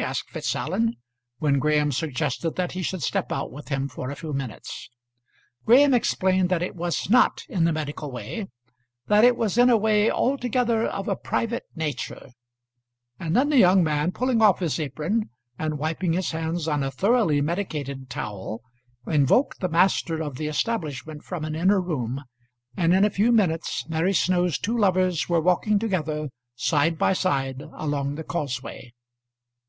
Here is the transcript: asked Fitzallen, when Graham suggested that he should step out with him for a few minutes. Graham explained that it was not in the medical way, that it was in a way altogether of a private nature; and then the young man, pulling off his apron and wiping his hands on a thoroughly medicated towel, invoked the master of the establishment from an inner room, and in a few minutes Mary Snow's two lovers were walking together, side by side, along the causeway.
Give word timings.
asked 0.00 0.28
Fitzallen, 0.30 0.96
when 1.38 1.60
Graham 1.60 1.92
suggested 1.92 2.56
that 2.56 2.72
he 2.72 2.82
should 2.82 3.00
step 3.04 3.30
out 3.30 3.52
with 3.52 3.68
him 3.68 3.86
for 3.86 4.10
a 4.10 4.16
few 4.16 4.32
minutes. 4.32 4.90
Graham 5.66 5.94
explained 5.94 6.48
that 6.48 6.64
it 6.64 6.74
was 6.74 7.08
not 7.08 7.42
in 7.48 7.62
the 7.62 7.72
medical 7.72 8.10
way, 8.10 8.48
that 9.06 9.22
it 9.22 9.36
was 9.36 9.56
in 9.56 9.70
a 9.70 9.76
way 9.76 10.10
altogether 10.10 10.84
of 10.84 11.06
a 11.06 11.14
private 11.14 11.62
nature; 11.76 12.30
and 13.20 13.36
then 13.36 13.50
the 13.50 13.56
young 13.56 13.84
man, 13.84 14.10
pulling 14.10 14.42
off 14.42 14.58
his 14.58 14.80
apron 14.80 15.30
and 15.60 15.78
wiping 15.78 16.14
his 16.14 16.32
hands 16.32 16.66
on 16.66 16.82
a 16.82 16.90
thoroughly 16.90 17.40
medicated 17.40 18.10
towel, 18.10 18.62
invoked 19.06 19.60
the 19.60 19.68
master 19.68 20.20
of 20.20 20.38
the 20.38 20.48
establishment 20.48 21.22
from 21.22 21.44
an 21.44 21.54
inner 21.54 21.80
room, 21.80 22.20
and 22.76 22.92
in 22.92 23.04
a 23.04 23.10
few 23.10 23.30
minutes 23.30 23.86
Mary 23.88 24.12
Snow's 24.12 24.58
two 24.58 24.76
lovers 24.76 25.28
were 25.28 25.40
walking 25.40 25.78
together, 25.78 26.30
side 26.56 26.98
by 26.98 27.12
side, 27.12 27.62
along 27.74 28.16
the 28.16 28.24
causeway. 28.24 28.92